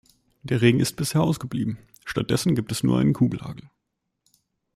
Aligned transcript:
Der 0.41 0.61
Regen 0.63 0.79
ist 0.79 0.95
bisher 0.95 1.21
ausgeblieben, 1.21 1.77
statt 2.05 2.31
dessen 2.31 2.55
gibt 2.55 2.71
es 2.71 2.81
nur 2.81 2.97
einen 2.97 3.13
Kugelhagel. 3.13 3.69